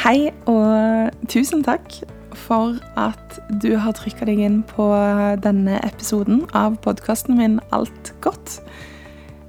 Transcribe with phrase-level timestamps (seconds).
[0.00, 1.92] Hei og tusen takk
[2.46, 4.86] for at du har trykka deg inn på
[5.44, 8.62] denne episoden av podkasten min Alt godt.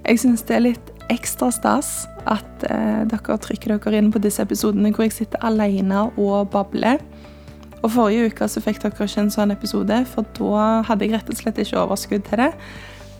[0.04, 1.94] Jeg syns det er litt ekstra stas
[2.28, 7.00] at eh, dere trykker dere inn på disse episodene hvor jeg sitter alene og babler.
[7.80, 11.32] Og Forrige uke så fikk dere ikke en sånn episode, for da hadde jeg rett
[11.32, 12.52] og slett ikke overskudd til det.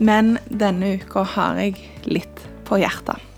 [0.04, 1.80] Men denne uka har jeg
[2.12, 3.31] litt på hjertet.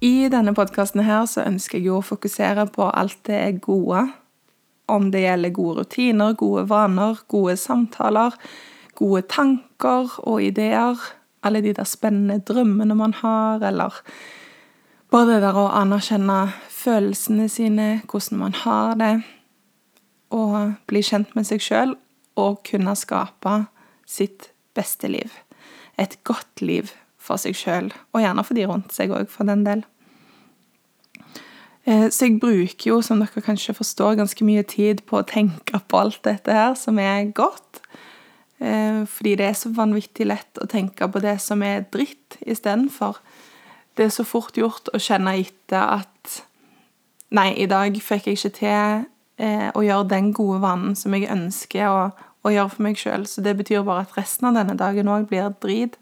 [0.00, 4.06] I denne podkasten her så ønsker jeg å fokusere på alt det er gode.
[4.88, 8.32] Om det gjelder gode rutiner, gode vaner, gode samtaler,
[8.96, 10.96] gode tanker og ideer.
[11.44, 14.00] Alle de der spennende drømmene man har, eller
[15.12, 16.38] bare det der å anerkjenne
[16.72, 19.12] følelsene sine, hvordan man har det.
[20.32, 21.94] Og bli kjent med seg sjøl
[22.40, 23.66] og kunne skape
[24.08, 25.28] sitt beste liv.
[26.00, 26.88] Et godt liv
[27.30, 29.86] for seg sjøl, og gjerne for de rundt seg òg, for den del.
[31.86, 35.80] Eh, så jeg bruker jo, som dere kanskje forstår, ganske mye tid på å tenke
[35.88, 37.80] på alt dette her som er godt.
[38.60, 43.22] Eh, fordi det er så vanvittig lett å tenke på det som er dritt, istedenfor.
[43.96, 46.06] Det er så fort gjort å kjenne etter at
[47.30, 49.04] Nei, i dag fikk jeg ikke til
[49.38, 52.00] eh, å gjøre den gode vanen som jeg ønsker å,
[52.42, 55.28] å gjøre for meg sjøl, så det betyr bare at resten av denne dagen òg
[55.30, 55.94] blir drit.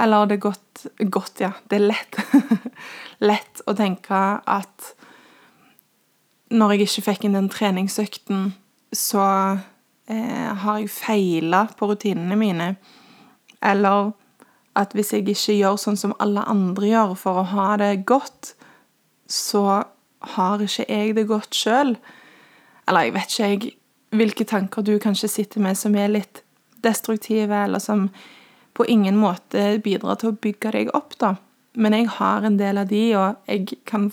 [0.00, 1.52] Eller det er godt Godt, ja.
[1.70, 2.16] Det er lett.
[3.30, 4.88] lett å tenke at
[6.52, 8.48] når jeg ikke fikk inn den treningsøkten,
[8.92, 9.22] så
[10.10, 12.66] eh, har jeg feila på rutinene mine.
[13.62, 14.10] Eller
[14.76, 18.54] at hvis jeg ikke gjør sånn som alle andre gjør for å ha det godt,
[19.28, 19.84] så
[20.36, 21.96] har ikke jeg det godt sjøl.
[22.88, 23.74] Eller jeg vet ikke jeg,
[24.12, 26.42] hvilke tanker du kanskje sitter med som er litt
[26.84, 28.08] destruktive, eller som
[28.72, 31.36] på ingen måte bidrar til å bygge deg opp, da.
[31.76, 34.10] Men jeg har en del av de, og jeg kan,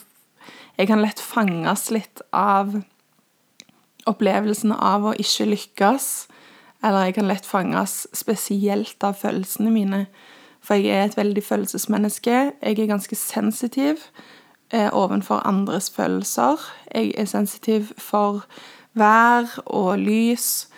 [0.80, 2.78] jeg kan lett fanges litt av
[4.10, 6.10] opplevelsen av å ikke lykkes.
[6.86, 10.04] Eller jeg kan lett fanges spesielt av følelsene mine.
[10.64, 12.38] For jeg er et veldig følelsesmenneske.
[12.62, 14.06] Jeg er ganske sensitiv
[14.72, 16.60] eh, overfor andres følelser.
[16.94, 18.46] Jeg er sensitiv for
[18.96, 20.70] vær og lys.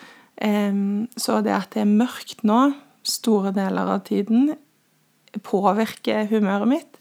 [0.42, 0.74] Eh,
[1.16, 4.54] så det at det er mørkt nå, store deler av tiden
[5.40, 6.98] påvirker humøret mitt.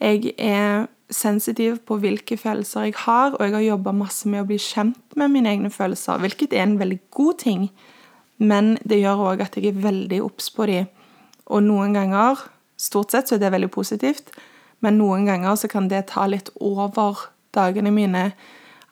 [0.00, 4.48] Jeg er sensitiv på hvilke følelser jeg har, og jeg har jobba masse med å
[4.48, 7.68] bli kjent med mine egne følelser, hvilket er en veldig god ting,
[8.38, 10.88] men det gjør òg at jeg er veldig obs på dem.
[11.46, 12.40] Og noen ganger,
[12.80, 14.32] stort sett, så er det veldig positivt,
[14.82, 18.30] men noen ganger så kan det ta litt over dagene mine.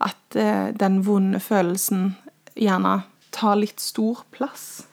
[0.02, 2.12] At eh, den vonde følelsen
[2.58, 3.02] gjerne
[3.34, 4.84] tar litt stor plass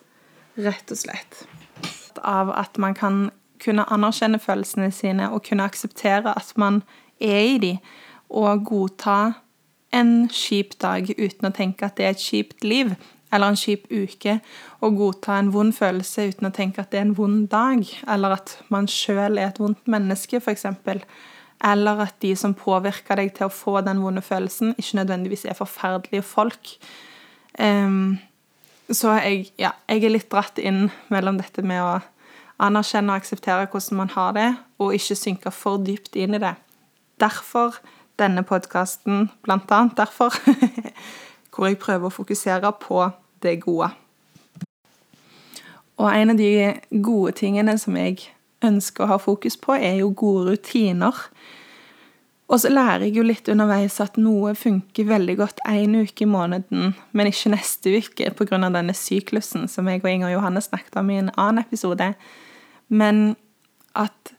[0.63, 1.43] rett og slett.
[2.19, 3.29] Av at man kan
[3.63, 6.81] kunne anerkjenne følelsene sine og kunne akseptere at man
[7.19, 7.73] er i de,
[8.29, 9.19] og godta
[9.95, 12.93] en kjip dag uten å tenke at det er et kjipt liv
[13.33, 14.39] eller en kjip uke,
[14.81, 18.39] og godta en vond følelse uten å tenke at det er en vond dag, eller
[18.39, 20.65] at man sjøl er et vondt menneske, f.eks.
[21.69, 25.59] Eller at de som påvirker deg til å få den vonde følelsen, ikke nødvendigvis er
[25.59, 26.73] forferdelige folk.
[27.59, 28.17] Um,
[28.91, 31.99] så jeg, ja, jeg er litt dratt inn mellom dette med å
[32.59, 34.49] anerkjenne og akseptere hvordan man har det,
[34.81, 36.55] og ikke synke for dypt inn i det.
[37.21, 37.79] Derfor
[38.19, 40.35] denne podkasten, blant annet derfor,
[41.53, 43.05] hvor jeg prøver å fokusere på
[43.43, 43.91] det gode.
[45.99, 46.51] Og en av de
[47.03, 48.29] gode tingene som jeg
[48.63, 51.15] ønsker å ha fokus på, er jo gode rutiner.
[52.49, 56.29] Og så lærer jeg jo litt underveis at noe funker veldig godt én uke i
[56.29, 58.57] måneden, men ikke neste uke pga.
[58.57, 62.15] denne syklusen som jeg og Inger Johanne snakket om i en annen episode.
[62.89, 63.35] Men
[63.93, 64.33] at,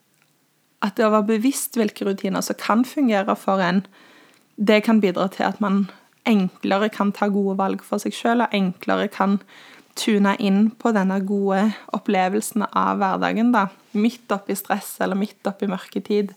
[0.82, 3.84] at det å være bevisst hvilke rutiner som kan fungere for en,
[4.58, 5.84] det kan bidra til at man
[6.26, 9.38] enklere kan ta gode valg for seg sjøl, og enklere kan
[9.94, 11.62] tune inn på denne gode
[11.94, 13.68] opplevelsen av hverdagen, da.
[13.94, 16.34] Midt oppi stress eller midt oppi mørketid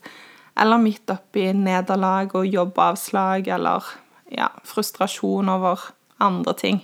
[0.56, 3.86] eller midt oppi nederlag og jobbavslag eller
[4.30, 5.80] ja, frustrasjon over
[6.22, 6.80] andre ting.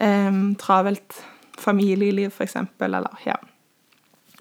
[0.00, 1.20] Um, travelt
[1.58, 3.36] familieliv, eksempel, eller ja.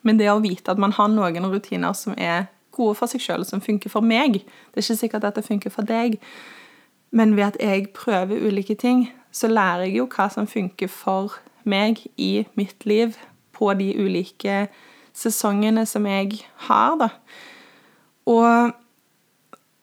[0.01, 3.45] Men det å vite at man har noen rutiner som er gode for seg sjøl,
[3.45, 6.17] som funker for meg Det er ikke sikkert at det funker for deg,
[7.13, 11.37] men ved at jeg prøver ulike ting, så lærer jeg jo hva som funker for
[11.63, 13.13] meg i mitt liv
[13.53, 14.67] på de ulike
[15.13, 17.09] sesongene som jeg har, da.
[18.29, 18.73] Og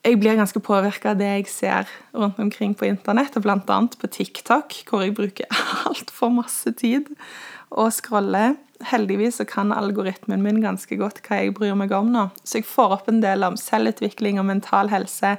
[0.01, 4.09] jeg blir ganske påvirka av det jeg ser rundt omkring på internett, og annet på
[4.09, 5.51] TikTok, hvor jeg bruker
[5.91, 7.11] altfor masse tid
[7.71, 8.57] og scroller.
[8.89, 12.69] Heldigvis så kan algoritmen min ganske godt hva jeg bryr meg om nå, så jeg
[12.69, 15.37] får opp en del om selvutvikling og mental helse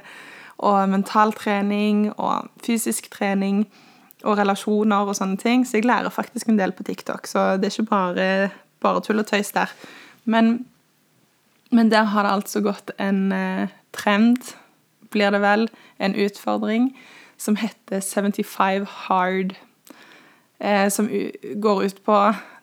[0.62, 3.64] og mentaltrening og fysisk trening
[4.22, 5.66] og relasjoner og sånne ting.
[5.66, 8.28] Så jeg lærer faktisk en del på TikTok, så det er ikke bare,
[8.82, 9.72] bare tull og tøys der.
[10.24, 10.60] Men,
[11.72, 14.54] men, der har det altså gått en eh, trend,
[15.10, 16.92] blir det vel, en utfordring,
[17.36, 19.54] som heter 75 Hard.
[20.60, 21.08] Eh, som
[21.62, 22.18] går ut på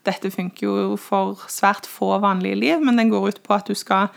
[0.07, 3.75] Dette funker jo for svært få vanlige liv, men den går ut på at du
[3.75, 4.07] skal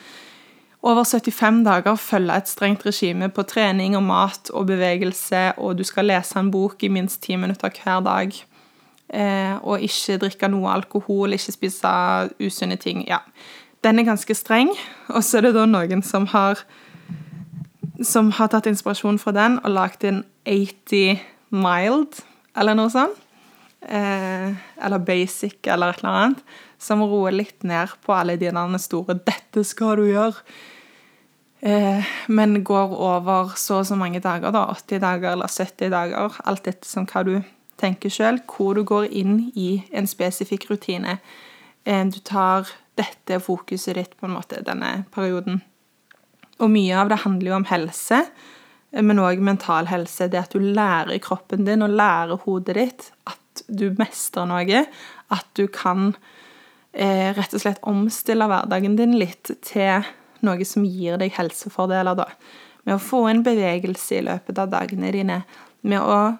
[0.82, 5.84] over 75 dager følge et strengt regime på trening og mat og bevegelse, og du
[5.84, 8.32] skal lese en bok i minst ti minutter hver dag.
[9.12, 11.92] Eh, og ikke drikke noe alkohol, ikke spise
[12.40, 13.04] usunne ting.
[13.06, 13.20] Ja.
[13.82, 14.70] Den er ganske streng.
[15.08, 16.62] Og så er det da noen som har
[18.02, 21.20] som har tatt inspirasjon fra den og lagd en 80
[21.54, 22.22] mild,
[22.58, 23.18] eller noe sånt.
[23.82, 26.44] Eh, eller basic, eller et eller annet.
[26.78, 30.42] Som roer litt ned på alle de store 'dette skal du gjøre'.
[31.62, 36.40] Eh, men går over så og så mange dager, da, 80 dager eller 70 dager,
[36.44, 37.42] alt etter som hva du
[37.78, 41.18] tenker sjøl, hvor du går inn i en spesifikk rutine.
[41.86, 42.66] Eh, du tar
[42.98, 45.62] dette er fokuset ditt på en måte denne perioden.
[46.62, 48.22] Og mye av det handler jo om helse,
[48.92, 50.28] men òg mental helse.
[50.28, 54.84] Det at du lærer kroppen din og lærer hodet ditt at du mestrer noe.
[55.32, 56.12] At du kan
[56.92, 60.04] eh, rett og slett omstille hverdagen din litt til
[60.44, 62.28] noe som gir deg helsefordeler, da.
[62.84, 65.42] Med å få inn bevegelse i løpet av dagene dine.
[65.86, 66.34] Med å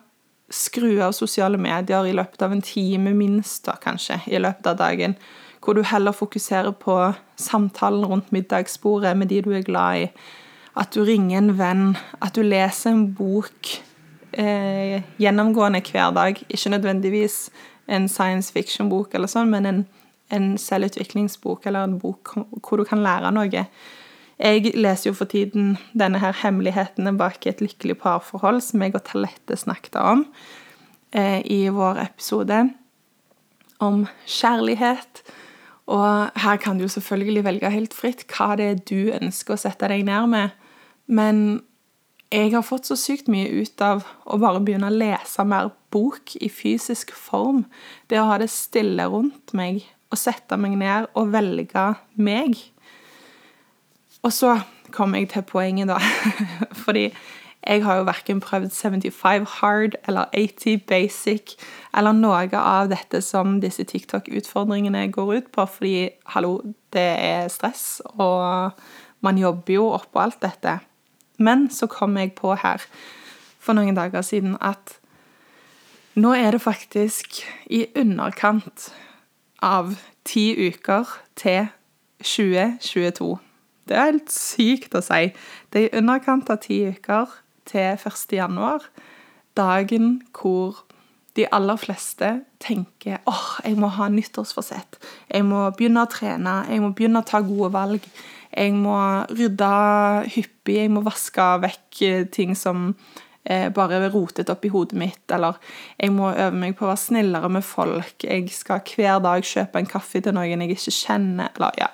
[0.52, 4.81] skru av sosiale medier i løpet av en time minst, da, kanskje, i løpet av
[4.82, 5.16] dagen.
[5.62, 6.96] Hvor du heller fokuserer på
[7.36, 10.10] samtalen rundt middagsbordet med de du er glad i.
[10.76, 11.96] At du ringer en venn.
[12.20, 13.70] At du leser en bok
[14.32, 16.44] eh, gjennomgående hver dag.
[16.48, 17.50] Ikke nødvendigvis
[17.88, 19.84] en science fiction-bok eller sånn, men en
[20.32, 23.64] en selvutviklingsbok eller en bok hvor du kan lære noe.
[24.42, 29.04] Jeg leser jo for tiden denne her 'Hemmelighetene bak et lykkelig parforhold', som jeg og
[29.04, 30.26] Talette snakket om
[31.12, 32.70] eh, i vår episode
[33.78, 35.22] om kjærlighet.
[35.92, 39.60] Og her kan du jo selvfølgelig velge helt fritt hva det er du ønsker å
[39.60, 40.56] sette deg ned med.
[41.06, 41.42] Men
[42.32, 46.32] jeg har fått så sykt mye ut av å bare begynne å lese mer bok
[46.40, 47.66] i fysisk form.
[48.08, 51.84] Det å ha det stille rundt meg og sette meg ned og velge
[52.16, 52.56] meg.
[54.22, 54.56] Og så
[54.92, 55.98] kom jeg til poenget, da.
[56.84, 57.10] Fordi
[57.62, 61.54] jeg har jo verken prøvd 75 hard eller 80 basic
[61.94, 66.58] eller noe av dette som disse TikTok-utfordringene går ut på, fordi hallo,
[66.92, 68.72] det er stress, og
[69.22, 70.80] man jobber jo oppå alt dette.
[71.38, 72.82] Men så kom jeg på her
[73.62, 74.98] for noen dager siden at
[76.18, 78.90] nå er det faktisk i underkant
[79.62, 79.94] av
[80.28, 81.70] ti uker til
[82.22, 83.38] 2022.
[83.88, 85.30] Det er helt sykt å si.
[85.72, 87.30] Det er i underkant av ti uker
[87.68, 88.36] til 1.
[88.36, 88.86] januar.
[89.56, 90.84] Dagen hvor
[91.36, 92.28] de aller fleste
[92.60, 95.00] tenker åh, oh, jeg må ha nyttårsforsett.
[95.32, 98.06] Jeg må begynne å trene, jeg må begynne å ta gode valg.
[98.52, 98.96] Jeg må
[99.32, 99.68] rydde
[100.34, 102.02] hyppig, jeg må vaske vekk
[102.36, 102.90] ting som
[103.44, 105.56] eh, bare rotet opp i hodet mitt, eller
[105.96, 109.80] jeg må øve meg på å være snillere med folk, jeg skal hver dag kjøpe
[109.80, 111.90] en kaffe til noen jeg ikke kjenner, eller ja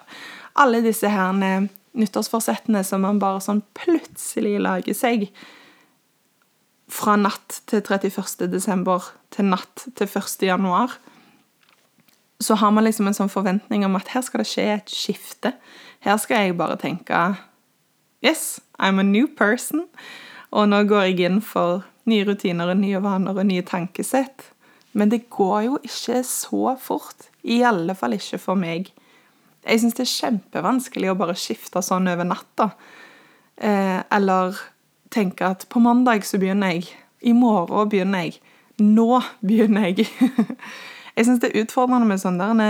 [0.58, 5.28] Alle disse her eh, nyttårsforsettene som man bare sånn plutselig lager seg.
[6.88, 8.48] Fra natt til 31.
[8.52, 10.46] desember til natt til 1.
[10.48, 10.96] januar.
[12.40, 15.52] Så har man liksom en sånn forventning om at her skal det skje et skifte.
[16.06, 17.36] Her skal jeg bare tenke
[18.22, 19.86] Yes, I'm a new person.
[20.50, 24.48] Og nå går jeg inn for nye rutiner og nye vaner og nye tankesett.
[24.96, 27.28] Men det går jo ikke så fort.
[27.44, 28.90] I alle fall ikke for meg.
[29.68, 32.70] Jeg syns det er kjempevanskelig å bare skifte sånn over natta.
[33.60, 34.56] Eh, eller
[35.12, 36.88] tenke at på mandag så begynner jeg.
[37.20, 38.38] I morgen begynner jeg.
[38.80, 40.08] Nå begynner jeg.
[41.16, 42.68] jeg syns det er utfordrende med sånne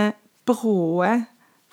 [0.49, 1.13] bråe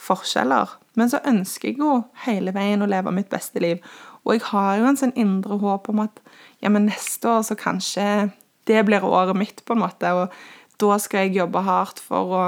[0.07, 0.77] forskjeller.
[0.97, 3.81] Men så ønsker jeg jo hele veien å leve mitt beste liv.
[4.25, 6.21] Og jeg har jo en sånn indre håp om at
[6.63, 8.29] ja, men neste år så kanskje
[8.67, 10.13] det blir året mitt, på en måte.
[10.13, 12.43] Og da skal jeg jobbe hardt for å,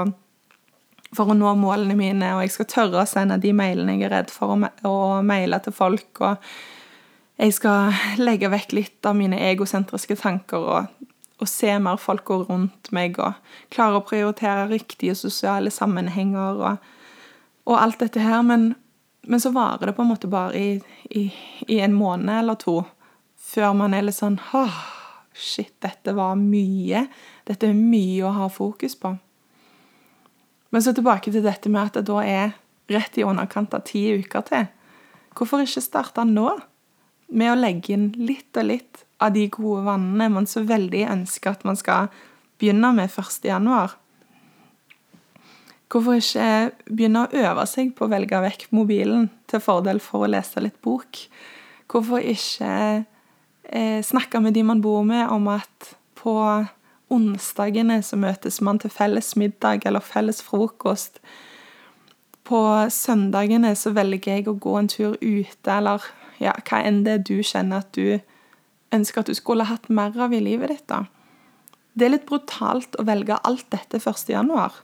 [1.15, 4.13] for å nå målene mine, og jeg skal tørre å sende de mailene jeg er
[4.13, 6.21] redd for å, maile til folk.
[6.21, 6.37] og
[7.39, 11.07] jeg skal legge vekk litt av mine egosentriske tanker og,
[11.39, 13.37] og se mer folk gå rundt meg og
[13.71, 16.91] klare å prioritere riktige sosiale sammenhenger og,
[17.65, 18.43] og alt dette her.
[18.43, 18.73] Men
[19.29, 21.27] men så varer det på en måte bare i, i,
[21.67, 22.81] i en måned eller to
[23.49, 24.77] før man er litt sånn Åh,
[25.33, 27.05] shit, dette var mye.
[27.47, 29.13] Dette er mye å ha fokus på.
[30.69, 32.57] Men så tilbake til dette med at det da er
[32.89, 34.67] rett i underkant av ti uker til.
[35.37, 36.51] Hvorfor ikke starte nå?
[37.29, 41.53] med å legge inn litt og litt av de gode vannene man så veldig ønsker
[41.53, 42.09] at man skal
[42.59, 43.45] begynne med 1.
[43.47, 43.95] januar.
[45.89, 46.47] Hvorfor ikke
[46.89, 50.77] begynne å øve seg på å velge vekk mobilen til fordel for å lese litt
[50.85, 51.21] bok?
[51.89, 52.73] Hvorfor ikke
[53.63, 56.35] eh, snakke med de man bor med, om at på
[57.13, 61.19] onsdagene så møtes man til felles middag eller felles frokost.
[62.47, 66.05] På søndagene så velger jeg å gå en tur ute, eller
[66.41, 68.19] ja, hva enn det du kjenner at du
[68.95, 71.03] ønsker at du skulle hatt mer av i livet ditt, da.
[71.93, 74.29] Det er litt brutalt å velge alt dette 1.
[74.31, 74.81] januar,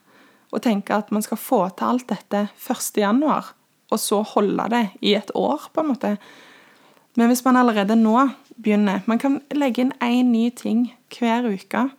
[0.54, 3.00] og tenke at man skal få til alt dette 1.
[3.02, 3.54] januar,
[3.94, 6.16] og så holde det i et år, på en måte.
[7.16, 8.18] Men hvis man allerede nå
[8.56, 11.90] begynner Man kan legge inn én ny ting hver uke.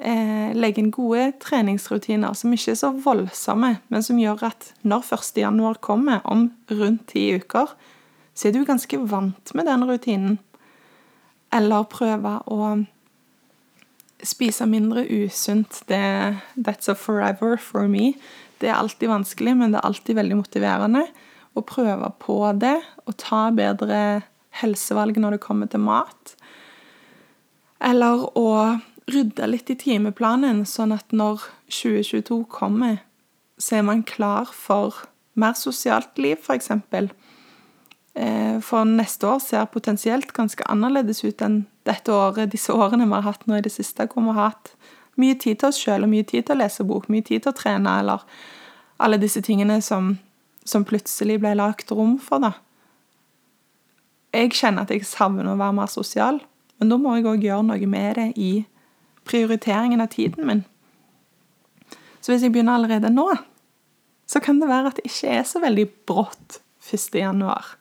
[0.00, 5.10] Eh, legge inn gode treningsrutiner som ikke er så voldsomme, men som gjør at når
[5.12, 5.40] 1.
[5.42, 7.74] januar kommer, om rundt ti uker,
[8.32, 10.38] så er du ganske vant med den rutinen.
[11.52, 12.70] Eller prøve å
[14.24, 15.82] spise mindre usunt.
[15.90, 16.00] Det,
[16.56, 18.14] that's a forever for me.
[18.60, 21.04] Det er alltid vanskelig, men det er alltid veldig motiverende
[21.52, 24.22] å prøve på det og ta bedre
[24.62, 26.36] helsevalg når det kommer til mat.
[27.84, 28.48] Eller å
[29.12, 33.00] rydde litt i timeplanen, sånn at når 2022 kommer,
[33.60, 35.02] så er man klar for
[35.38, 36.70] mer sosialt liv, f.eks.
[36.90, 37.10] For,
[38.66, 43.28] for neste år ser potensielt ganske annerledes ut enn dette året, disse årene vi har
[43.28, 44.74] hatt nå i det siste, hvor vi har hatt
[45.20, 47.52] mye tid til oss sjøl og mye tid til å lese bok, mye tid til
[47.52, 48.24] å trene, eller
[49.00, 50.14] alle disse tingene som,
[50.64, 52.54] som plutselig ble lagt rom for, da.
[54.30, 56.38] Jeg kjenner at jeg savner å være mer sosial,
[56.78, 58.52] men da må jeg òg gjøre noe med det i
[59.30, 60.64] prioriteringen av tiden min.
[62.20, 63.28] Så hvis jeg begynner allerede nå,
[64.30, 67.14] så kan det være at det ikke er så veldig brått 1.
[67.18, 67.76] januar.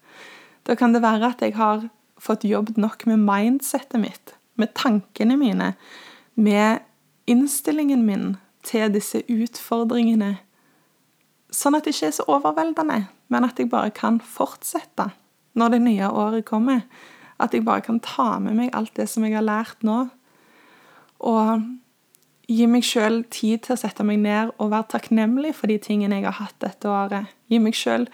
[0.65, 1.88] Da kan det være at jeg har
[2.20, 5.74] fått jobbet nok med mindsettet mitt, med tankene mine,
[6.36, 6.86] med
[7.29, 10.38] innstillingen min til disse utfordringene,
[11.50, 15.10] sånn at det ikke er så overveldende, men at jeg bare kan fortsette
[15.58, 16.84] når det nye året kommer.
[17.39, 20.10] At jeg bare kan ta med meg alt det som jeg har lært nå,
[21.20, 21.64] og
[22.50, 26.18] gi meg sjøl tid til å sette meg ned og være takknemlig for de tingene
[26.20, 27.30] jeg har hatt dette året.
[27.52, 28.08] Gi meg sjøl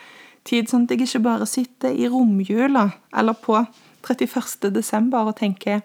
[0.45, 3.57] tid, sånn at jeg ikke bare sitter i romjula eller på
[4.05, 4.69] 31.
[4.75, 5.81] desember og tenker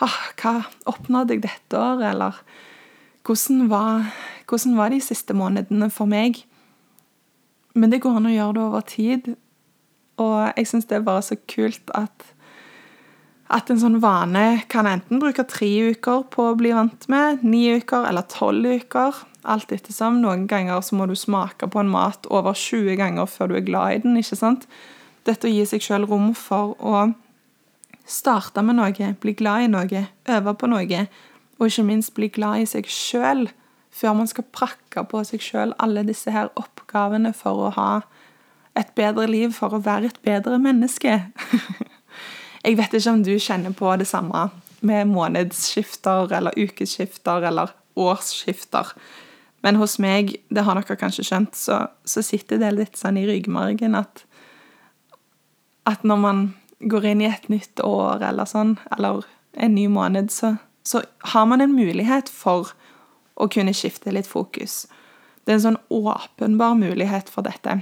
[0.00, 0.54] ah, hva
[0.88, 2.38] oppnådde jeg dette året, eller
[3.26, 4.08] hvordan var,
[4.48, 6.40] hvordan var de siste månedene for meg?
[7.74, 9.32] Men det går an å gjøre det over tid,
[10.20, 12.32] og jeg syns det er bare så kult at
[13.50, 17.66] at en sånn vane kan enten bruke tre uker på å bli vant med, ni
[17.80, 19.24] uker eller tolv uker.
[19.48, 20.20] Alt ettersom.
[20.20, 23.66] Noen ganger så må du smake på en mat over 20 ganger før du er
[23.66, 24.18] glad i den.
[24.20, 24.68] ikke sant?
[25.26, 27.08] Dette å gi seg sjøl rom for å
[28.10, 31.04] starte med noe, bli glad i noe, øve på noe,
[31.58, 33.48] og ikke minst bli glad i seg sjøl
[33.90, 37.92] før man skal prakke på seg sjøl alle disse her oppgavene for å ha
[38.78, 41.18] et bedre liv, for å være et bedre menneske.
[42.60, 44.48] Jeg vet ikke om du kjenner på det samme
[44.84, 48.92] med månedsskifter eller ukeskifter eller årsskifter.
[49.64, 53.26] Men hos meg, det har dere kanskje skjønt, så, så sitter det litt sånn i
[53.28, 54.24] ryggmargen at,
[55.88, 56.42] at når man
[56.80, 59.26] går inn i et nytt år eller sånn, eller
[59.60, 61.02] en ny måned, så, så
[61.34, 62.72] har man en mulighet for
[63.40, 64.86] å kunne skifte litt fokus.
[65.44, 67.80] Det er en sånn åpenbar mulighet for dette.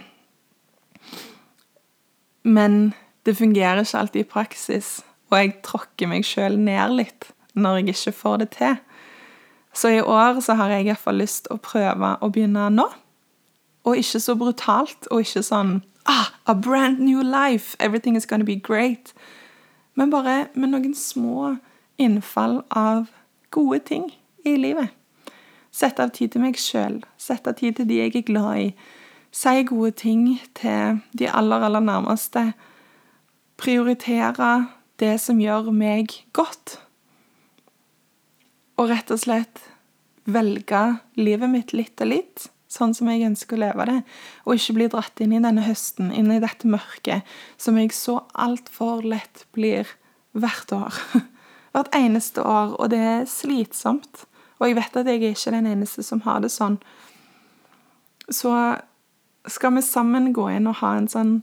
[2.46, 2.92] Men
[3.26, 4.90] det fungerer ikke alltid i praksis,
[5.30, 8.76] og jeg tråkker meg sjøl ned litt når jeg ikke får det til.
[9.74, 12.86] Så i år så har jeg iallfall lyst å prøve å begynne nå.
[13.86, 17.76] Og ikke så brutalt, og ikke sånn ah, A brand new life!
[17.78, 19.12] Everything is gonna be great.
[19.94, 21.56] Men bare med noen små
[21.98, 23.08] innfall av
[23.50, 24.12] gode ting
[24.46, 24.94] i livet.
[25.70, 27.02] Sette av tid til meg sjøl.
[27.18, 28.68] Sette av tid til de jeg er glad i.
[29.30, 32.52] Si gode ting til de aller, aller nærmeste.
[33.58, 34.68] Prioritere
[35.02, 36.78] det som gjør meg godt
[38.78, 39.64] og rett og slett
[40.28, 40.82] velge
[41.18, 43.96] livet mitt litt og litt, sånn som jeg ønsker å leve det,
[44.44, 47.26] og ikke bli dratt inn i denne høsten, inn i dette mørket,
[47.58, 49.88] som jeg så altfor lett blir
[50.38, 51.02] hvert år.
[51.68, 54.22] Hvert eneste år, og det er slitsomt.
[54.56, 56.78] Og jeg vet at jeg er ikke den eneste som har det sånn.
[58.32, 58.50] Så
[59.52, 61.34] skal vi sammen gå inn og ha en sånn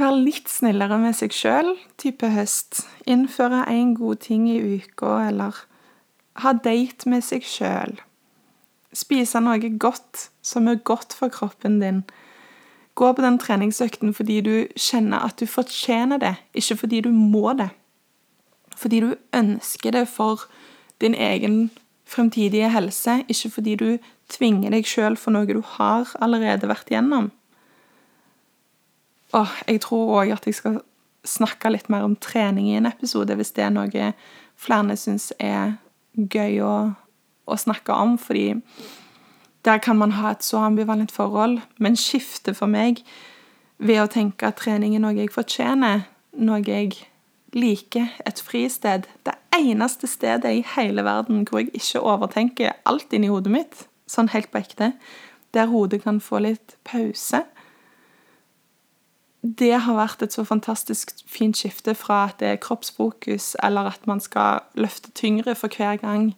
[0.00, 2.86] Være litt snillere med seg sjøl type høst.
[3.04, 5.58] Innføre én god ting i uka, eller
[6.40, 7.98] ha date med seg sjøl.
[8.96, 11.98] Spise noe godt som er godt for kroppen din.
[12.96, 17.52] Gå på den treningsøkten fordi du kjenner at du fortjener det, ikke fordi du må
[17.58, 17.68] det.
[18.80, 20.46] Fordi du ønsker det for
[21.04, 21.68] din egen
[22.08, 23.90] fremtidige helse, ikke fordi du
[24.32, 27.28] tvinger deg sjøl for noe du har allerede vært gjennom.
[29.32, 30.80] Åh, jeg tror òg at jeg skal
[31.26, 34.12] snakke litt mer om trening i en episode, hvis det er noe
[34.60, 35.76] flere syns er
[36.16, 36.74] gøy å,
[37.46, 38.60] å snakke om, fordi
[39.64, 43.04] der kan man ha et så ambivalent forhold, men skifte for meg
[43.78, 46.06] ved å tenke at trening er noe jeg fortjener,
[46.36, 46.96] noe jeg
[47.56, 49.06] liker, et fristed.
[49.26, 54.30] Det eneste stedet i hele verden hvor jeg ikke overtenker alt inni hodet mitt, sånn
[54.34, 54.92] helt på ekte,
[55.54, 57.44] der hodet kan få litt pause.
[59.40, 64.06] Det har vært et så fantastisk fint skifte fra at det er kroppsfokus, eller at
[64.06, 66.34] man skal løfte tyngre for hver gang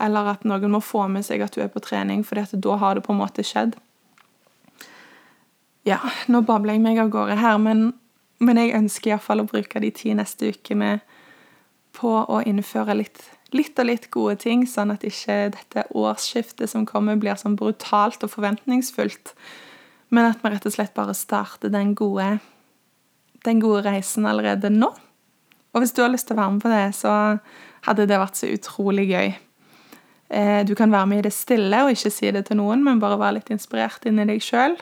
[0.00, 2.96] eller at noen må få med seg at du er på trening, for da har
[2.96, 3.76] det på en måte skjedd.
[5.86, 6.00] Ja,
[6.32, 7.92] nå babler jeg meg av gårde her, men,
[8.42, 10.96] men jeg ønsker iallfall å bruke de ti neste ukene
[11.94, 13.20] på å innføre litt,
[13.54, 18.24] litt og litt gode ting, sånn at ikke dette årsskiftet som kommer, blir sånn brutalt
[18.26, 19.34] og forventningsfullt,
[20.14, 22.36] men at vi rett og slett bare starter den gode,
[23.46, 24.92] den gode reisen allerede nå.
[25.74, 27.14] Og hvis du har lyst til å være med på det, så
[27.84, 29.34] hadde det vært så utrolig gøy.
[30.34, 33.02] Eh, du kan være med i det stille og ikke si det til noen, men
[33.02, 34.78] bare være litt inspirert inni deg sjøl.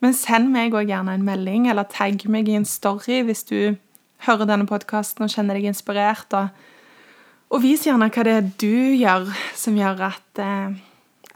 [0.00, 3.76] Men send meg òg gjerne en melding, eller tagg meg i en story hvis du
[4.24, 6.32] hører denne podkasten og kjenner deg inspirert.
[6.36, 6.48] Og,
[7.50, 10.80] og, vis gjerne hva det er du gjør som gjør at, eh,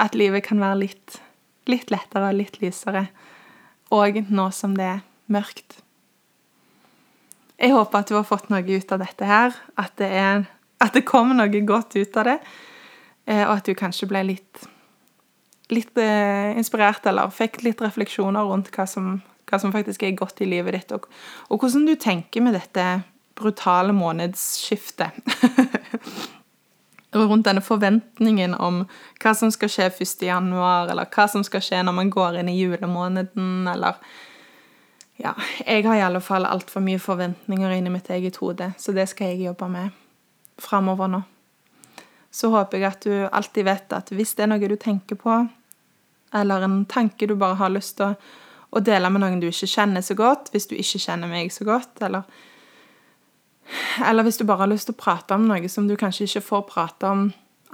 [0.01, 1.21] at livet kan være litt,
[1.71, 3.07] litt lettere og litt lysere.
[3.95, 5.03] Og nå som det er
[5.33, 5.81] mørkt.
[7.61, 9.57] Jeg håper at du har fått noe ut av dette her.
[9.81, 10.47] At det, er,
[10.83, 12.39] at det kommer noe godt ut av det.
[13.27, 14.67] Eh, og at du kanskje ble litt,
[15.73, 19.17] litt eh, inspirert, eller fikk litt refleksjoner rundt hva som,
[19.49, 21.09] hva som faktisk er godt i livet ditt, og,
[21.49, 22.85] og hvordan du tenker med dette
[23.39, 25.17] brutale månedsskiftet.
[27.15, 28.85] rundt denne forventningen om
[29.23, 30.23] hva som skal skje 1.
[30.27, 34.01] januar, eller hva som skal skje når man går inn i julemåneden, eller
[35.17, 35.31] Ja,
[35.63, 39.31] jeg har i alle fall altfor mye forventninger inni mitt eget hode, så det skal
[39.31, 39.95] jeg jobbe med
[40.59, 41.23] framover nå
[42.35, 45.37] så håper jeg at du alltid vet at hvis det er noe du tenker på,
[46.35, 48.17] eller en tanke du bare har lyst til å,
[48.75, 51.67] å dele med noen du ikke kjenner så godt, hvis du ikke kjenner meg så
[51.69, 52.27] godt, eller
[54.05, 56.45] eller hvis du bare har lyst til å prate om noe som du kanskje ikke
[56.49, 57.25] får prate om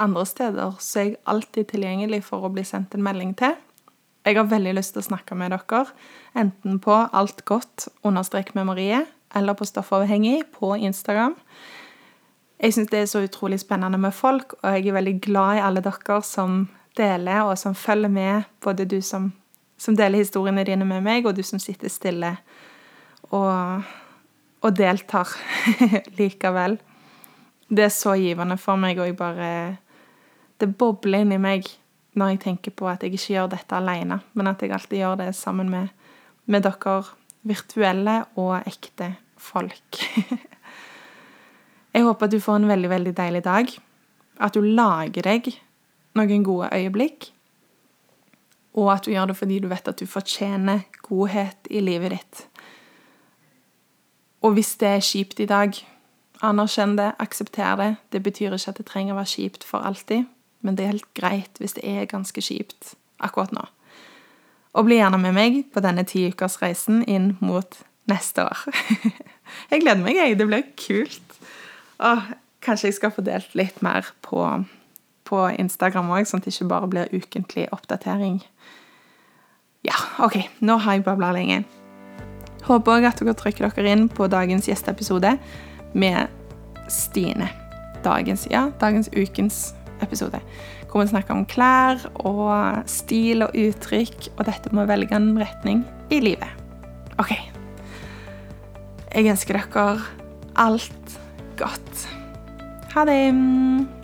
[0.00, 3.56] andre steder, så er jeg alltid tilgjengelig for å bli sendt en melding til.
[4.24, 5.86] Jeg har veldig lyst til å snakke med dere,
[6.36, 11.36] enten på Alt godt understrek med Marie eller på Stoffavhengig på Instagram.
[12.60, 15.62] Jeg syns det er så utrolig spennende med folk, og jeg er veldig glad i
[15.64, 18.42] alle dere som deler, og som følger med.
[18.60, 19.32] Både du som,
[19.78, 22.34] som deler historiene dine med meg, og du som sitter stille
[23.30, 23.86] og,
[24.60, 25.30] og deltar
[26.18, 26.78] likevel.
[27.70, 29.76] Det er så givende for meg, og jeg bare
[30.60, 31.64] Det bobler inni meg
[32.18, 35.14] når jeg tenker på at jeg ikke gjør dette alene, men at jeg alltid gjør
[35.22, 35.88] det sammen med,
[36.44, 37.02] med dere
[37.42, 40.00] virtuelle og ekte folk.
[41.90, 43.70] Jeg håper at du får en veldig, veldig deilig dag.
[44.40, 45.48] At du lager deg
[46.14, 47.30] noen gode øyeblikk.
[48.78, 52.44] Og at du gjør det fordi du vet at du fortjener godhet i livet ditt.
[54.40, 55.76] Og hvis det er kjipt i dag,
[56.44, 57.90] anerkjenn det, aksepter det.
[58.12, 60.24] Det betyr ikke at det trenger å være kjipt for alltid,
[60.64, 63.66] men det er helt greit hvis det er ganske kjipt akkurat nå.
[64.76, 68.60] Og bli gjerne med meg på denne tiukersreisen inn mot neste år.
[69.70, 70.38] jeg gleder meg, jeg.
[70.38, 71.40] Det blir kult.
[71.98, 72.30] Og
[72.64, 74.44] kanskje jeg skal få delt litt mer på,
[75.26, 78.38] på Instagram òg, sånn at det ikke bare blir ukentlig oppdatering.
[79.86, 81.64] Ja, OK, nå har jeg babla lenge.
[82.66, 85.36] Håper òg at dere trykker dere inn på dagens gjesteepisode
[85.98, 86.28] med
[86.90, 87.50] Stine.
[88.04, 89.70] Dagens, ja, dagens ukens
[90.04, 90.40] episode.
[90.90, 95.32] Hvor vi snakker om klær og stil og uttrykk, og dette med å velge en
[95.38, 96.50] retning i livet.
[97.20, 97.36] OK.
[99.10, 99.94] Jeg ønsker dere
[100.58, 101.16] alt
[101.60, 102.06] godt.
[102.94, 103.99] Ha det!